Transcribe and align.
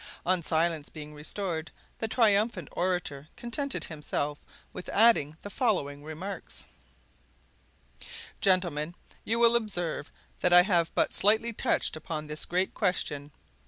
On 0.25 0.41
silence 0.41 0.89
being 0.89 1.13
restored, 1.13 1.69
the 1.99 2.07
triumphant 2.07 2.69
orator 2.71 3.27
contented 3.37 3.83
himself 3.83 4.41
with 4.73 4.89
adding 4.89 5.37
the 5.43 5.51
following 5.51 6.03
remarks: 6.03 6.65
"Gentlemen, 8.41 8.95
you 9.23 9.37
will 9.37 9.55
observe 9.55 10.09
that 10.39 10.53
I 10.53 10.63
have 10.63 10.91
but 10.95 11.13
slightly 11.13 11.53
touched 11.53 11.95
upon 11.95 12.25
this 12.25 12.45
great 12.45 12.73
question. 12.73 13.31